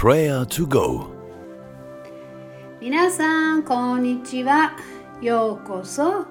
[0.00, 1.08] Prayer to Go.
[2.80, 4.76] 皆さんこんにちは。
[5.20, 6.24] ようこそ。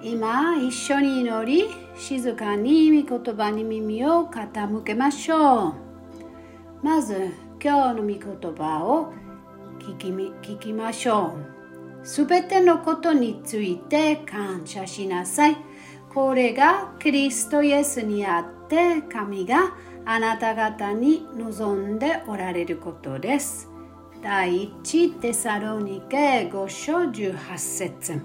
[0.00, 5.74] 今一緒に祈り静かに御言葉に耳を傾けましょう。
[6.80, 8.20] まず今日の御言
[8.54, 9.14] 葉を
[9.80, 10.08] 聞き
[10.48, 11.34] 聞きましょ
[12.04, 12.06] う。
[12.06, 15.56] すべてのことについて感謝しなさい。
[16.14, 19.74] これがキリストイエスにあって神が
[20.06, 23.68] あなた方に望んでおられることです。
[24.22, 28.20] 第一テサロニケ5章18節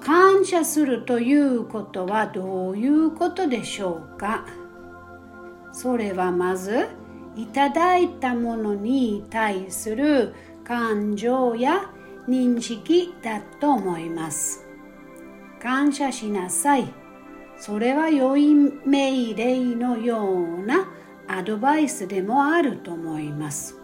[0.00, 4.46] 感謝するということはどういうことでしょうか？
[5.72, 6.88] それはまず
[7.34, 11.90] いただいたものに対する感情や
[12.28, 14.66] 認識だと思います。
[15.60, 17.03] 感謝しなさい。
[17.56, 18.54] それは良い
[18.84, 20.88] 命令のような
[21.26, 23.76] アドバイスでもあると思います。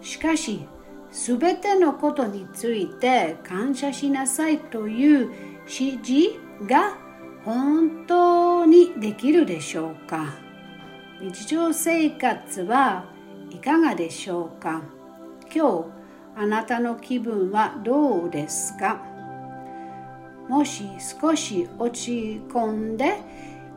[0.00, 0.66] しかし、
[1.10, 6.98] すべてのことについて感謝しなさいという指示が
[7.44, 10.34] 本当にできるでしょうか？
[11.20, 13.06] 日常生活は
[13.50, 14.82] いかがでしょうか？
[15.54, 15.84] 今日
[16.36, 19.06] あなたの気分はどうですか？
[20.48, 20.84] もし
[21.20, 23.16] 少し落ち込んで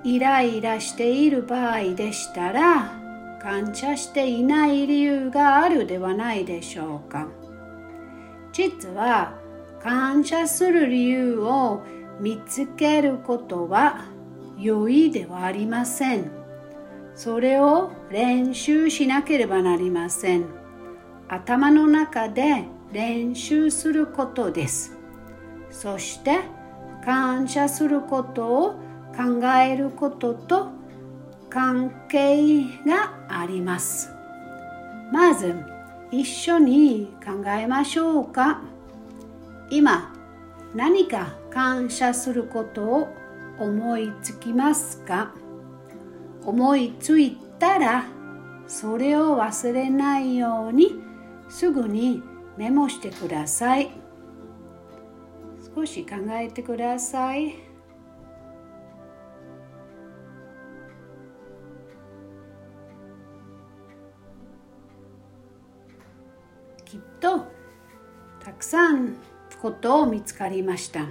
[0.04, 2.92] イライラしている場合でしたら
[3.42, 7.28] 感謝していない理由があるではないでしょうか。
[8.52, 9.34] 実は
[9.82, 11.82] 感謝する理由を
[12.20, 14.06] 見つけることは
[14.58, 16.32] 良いではありません。
[17.14, 20.46] それを練習しなければなりません。
[21.30, 24.98] 頭の中で練習することです。
[25.70, 26.40] そして
[27.08, 28.72] 感謝することを
[29.16, 30.68] 考えることと
[31.50, 34.12] 関係があります。
[35.14, 35.56] まず
[36.12, 38.60] 一緒に考えましょうか。
[39.70, 40.14] 今
[40.76, 43.08] 何か感謝することを
[43.58, 45.32] 思いつきますか？
[46.46, 48.04] 思いついたら
[48.68, 51.00] それを忘れないように
[51.48, 52.22] すぐに
[52.58, 53.92] メモしてください。
[55.78, 57.54] 少し考えてください。
[66.84, 67.46] きっと
[68.40, 69.18] たくさん
[69.62, 71.10] ことを見つかりました。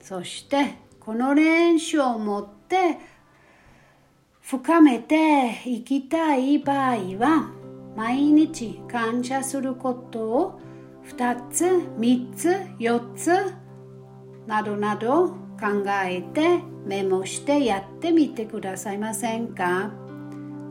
[0.00, 2.98] そしてこの練習を持って
[4.40, 7.52] 深めていきたい場合は
[7.94, 10.60] 毎日感謝することを
[11.08, 11.64] 2つ
[11.98, 12.48] 3つ
[12.78, 13.30] 4つ
[14.46, 15.28] などなど
[15.60, 19.90] 考えてメモしてやってみてくださいませんか？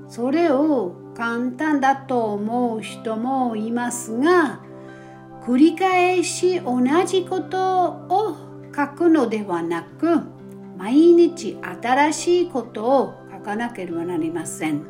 [0.10, 4.62] それを簡単だと思う人もいますが
[5.46, 8.36] 繰り返し同じことを
[8.76, 10.22] 書くのではなく
[10.78, 14.84] 毎日新しいことを書かなければなりません。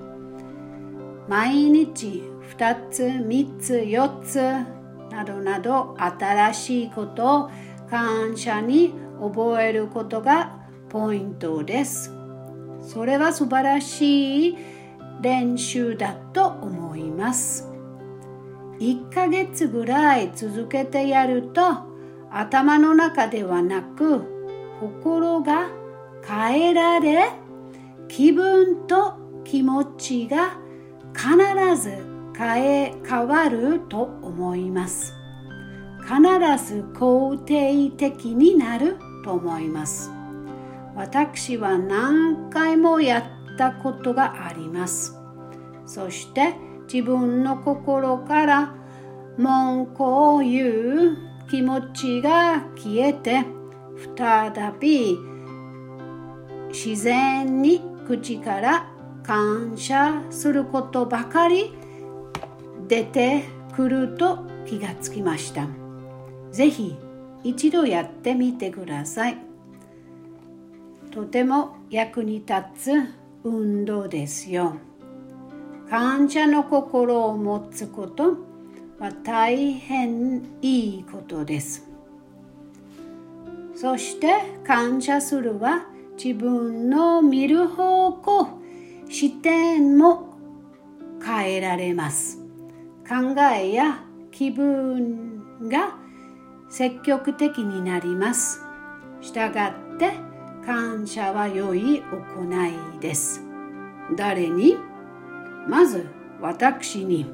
[1.27, 2.23] 毎日
[2.57, 4.80] 2つ3つ4つ
[5.11, 7.51] などなど新しいことを
[7.89, 12.11] 感謝に覚えることがポイントです。
[12.81, 14.57] それは素晴らしい
[15.21, 17.69] 練習だと思います。
[18.79, 21.61] 1ヶ月ぐらい続けてやると
[22.31, 24.23] 頭の中ではなく
[24.79, 25.69] 心が
[26.25, 27.29] 変えられ
[28.07, 30.57] 気分と気持ちが
[31.13, 32.10] 必ず
[32.41, 35.13] 変え変わると思います。
[36.01, 36.15] 必
[36.65, 40.09] ず肯定的になると思います。
[40.95, 45.15] 私は何回もやったことがあります。
[45.85, 46.55] そして
[46.91, 48.75] 自分の心から
[49.37, 53.45] 文句を言う気持ちが消えて
[54.17, 55.15] 再び
[56.69, 58.91] 自然に口から
[59.21, 61.75] 感謝することばかり
[62.91, 65.65] 出てくると気がつきました。
[66.51, 66.97] ぜひ
[67.41, 69.37] 一度やってみてください。
[71.09, 72.91] とても役に立つ
[73.45, 74.75] 運動ですよ。
[75.89, 78.35] 感謝の心を持つこと
[78.99, 81.87] は大変いいことです。
[83.73, 84.33] そして
[84.65, 85.85] 感謝するは
[86.21, 88.49] 自分の見る方向、
[89.09, 90.35] 視点も
[91.23, 92.40] 変えられます。
[93.11, 95.97] 考えや気分が
[96.69, 98.61] 積極的になります。
[99.19, 100.13] したがって
[100.65, 103.43] 感謝は良い行いです。
[104.15, 104.77] 誰に？
[105.67, 106.07] まず
[106.39, 107.29] 私に。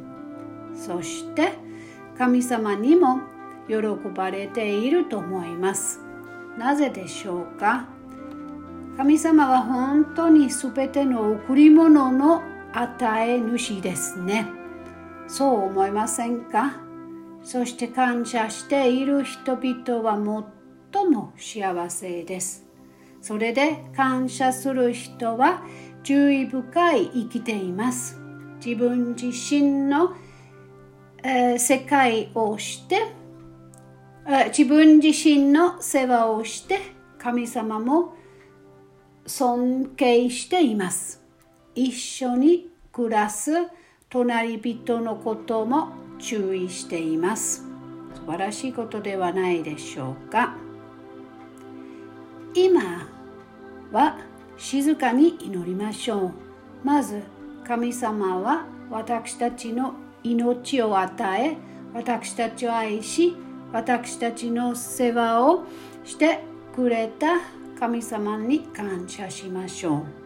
[0.74, 1.54] そして
[2.18, 3.20] 神様にも
[3.68, 3.76] 喜
[4.16, 6.02] ばれていると思います。
[6.58, 7.86] なぜでしょうか？
[8.98, 12.42] 神様は本当に全ての贈り物の
[12.74, 14.48] 与え主ですね。
[15.28, 16.82] そう思いませんか？
[17.44, 20.16] そして感謝している人々は
[20.94, 22.66] 最も幸せです。
[23.22, 25.64] それで感謝する人は
[26.04, 28.20] 注意深い生きています。
[28.66, 30.16] 自分自身の、
[31.24, 33.14] えー、世界をして
[34.28, 36.80] え自分自身の世話をして
[37.18, 38.14] 神様も
[39.26, 41.24] 尊敬しています。
[41.76, 43.52] 一緒に暮らす
[44.10, 47.66] 隣人のことも注意しています。
[48.16, 50.56] 素晴らしいことではないでしょうか。
[52.54, 53.08] 今
[53.92, 54.18] は
[54.58, 56.34] 静かに祈りましょう。
[56.84, 57.22] まず
[57.66, 59.94] 神様は私たちの
[60.24, 61.58] 命を与え、
[61.94, 63.36] 私たちを愛し、
[63.74, 65.66] 私たちの世話を
[66.06, 66.40] して
[66.74, 67.42] くれた
[67.78, 70.17] 神様に感謝しましょう。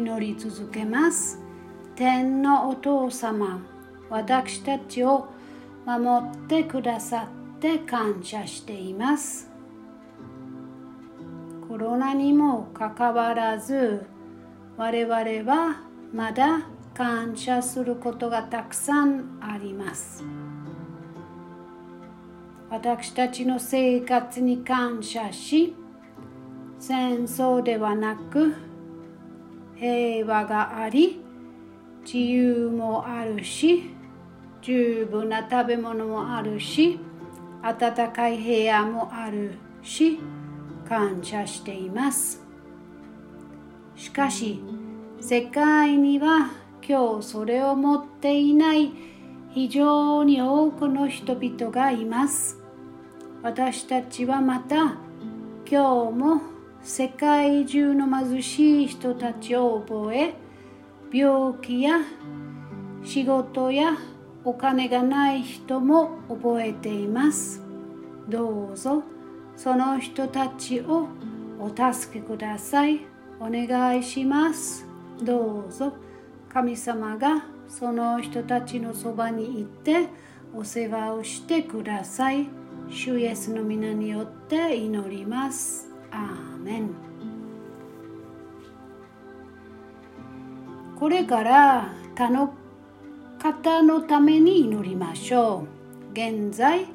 [0.00, 1.38] 祈り続けます。
[1.94, 3.60] 天のお父様
[4.08, 5.28] 私たちを
[5.84, 9.50] 守ってくださって感謝しています。
[11.68, 14.06] コロナにもかかわらず
[14.78, 15.82] 我々は
[16.14, 16.62] まだ
[16.94, 20.24] 感謝することがたくさんあります。
[22.70, 25.74] 私たちの生活に感謝し
[26.78, 28.69] 戦争ではなく
[29.80, 31.20] 平和があり
[32.04, 33.84] 自由もあるし
[34.60, 37.00] 十分な食べ物もあるし
[37.62, 40.18] 暖かい部屋もあるし
[40.86, 42.42] 感謝しています。
[43.96, 44.60] しかし
[45.18, 46.50] 世界には
[46.86, 48.90] 今日それを持っていない
[49.50, 52.58] 非常に多くの人々がいます。
[53.42, 54.96] 私たちはまた
[55.66, 55.78] 今日
[56.12, 60.34] も世界中の貧しい人たちを覚え
[61.12, 62.00] 病気や
[63.04, 63.98] 仕事や
[64.44, 67.62] お金がない人も覚えています。
[68.28, 69.02] どうぞ
[69.56, 71.08] その人たちを
[71.58, 73.00] お助けください。
[73.38, 74.86] お願いします。
[75.22, 75.92] どうぞ
[76.48, 80.08] 神様がその人たちのそばに行って
[80.54, 82.48] お世話をしてください。
[82.88, 85.90] 主イエスの皆によって祈ります。
[86.10, 86.90] アメン
[90.98, 92.54] これから他の
[93.38, 95.64] 方のために祈りましょ
[96.08, 96.12] う。
[96.12, 96.86] 現在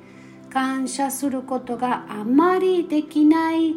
[0.51, 3.75] 感謝することがあまりできない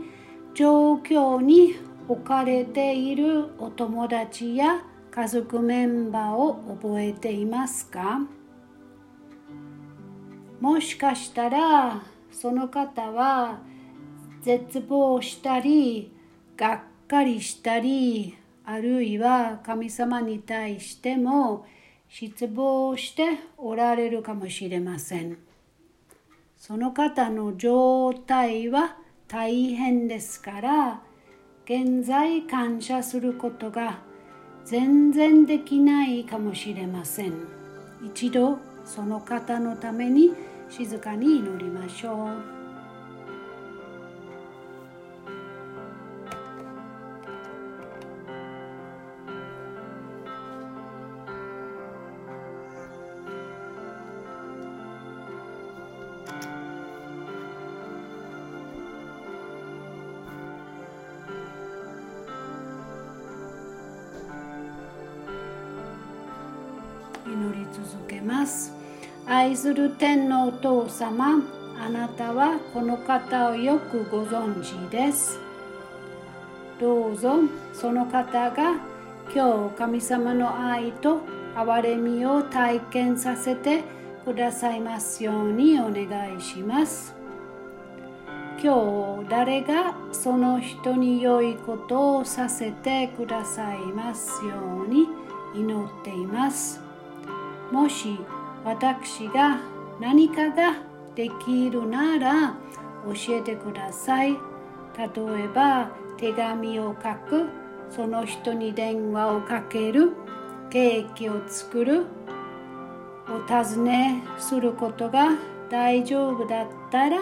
[0.55, 1.76] 状況に
[2.08, 8.20] 置かれているお友達や家族メンバーを覚えていますか？
[10.60, 13.60] もしかしたらその方は
[14.48, 16.10] 絶望したり
[16.56, 21.67] がっかりしたりあるいは神様に対しても
[22.08, 25.36] 失望しておられるかもしれません。
[26.56, 28.96] その方の状態は
[29.28, 31.02] 大変ですから
[31.67, 33.98] 現在感謝することが
[34.64, 37.34] 全然できないかもしれません。
[38.02, 40.32] 一度その方のために
[40.70, 42.57] 静かに祈りましょう。
[68.29, 68.75] ます。
[69.27, 71.43] 愛する天のお父様
[71.81, 75.39] あなたはこの方をよくご存知です。
[76.79, 77.41] どうぞ
[77.73, 78.77] その方が
[79.35, 81.20] 今日神様の愛と
[81.56, 83.82] 憐れみを体験させて
[84.25, 87.15] くださいますようにお願いします。
[88.61, 95.06] 今日誰がその人に良いことをさせてくださいますように
[95.55, 96.87] 祈っています。
[97.70, 98.19] もし
[98.65, 99.58] 私が
[100.01, 100.75] 何かが
[101.15, 102.55] できるなら
[103.05, 104.32] 教えてください。
[104.96, 105.08] 例
[105.44, 107.46] えば手紙を書く、
[107.91, 110.13] その人に電話をかける、
[110.70, 112.06] ケーキを作る、
[113.29, 115.31] お尋ねすることが
[115.70, 117.19] 大丈夫だったら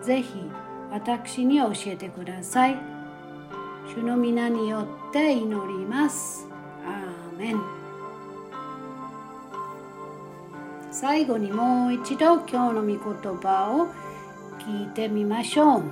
[0.00, 0.50] ぜひ
[0.90, 2.76] 私に教えてください。
[3.94, 6.48] 主の皆によって祈ります。
[6.86, 7.81] アーメン
[10.92, 12.98] 最後にもう一度今日の御言
[13.40, 13.88] 葉を
[14.62, 15.82] 聞いてみましょう。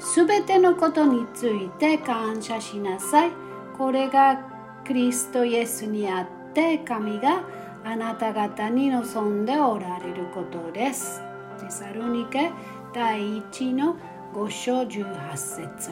[0.00, 3.30] すべてのことについて感謝しなさい。
[3.78, 4.40] これが
[4.84, 7.44] クリストイエスにあって神が
[7.84, 11.22] あなた方に望んでおられることです。
[11.60, 12.50] テサロニケ
[12.92, 13.96] 第1の
[14.34, 15.90] 5章18節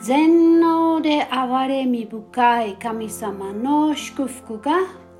[0.00, 4.78] 全能で憐れみ深い神様の祝福が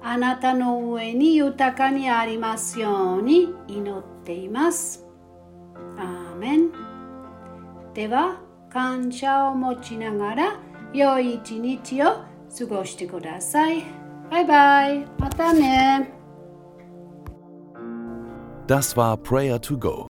[0.08, 5.04] あなたの上に豊かにありますように祈っています。
[5.98, 6.70] アーメン
[7.92, 10.60] では感謝を持ちながら
[10.94, 12.22] 良い一日を
[12.56, 13.82] 過ごしてください。
[14.30, 15.06] バイバイ。
[15.18, 16.12] またね。
[18.68, 20.06] Das war Prayer to Go.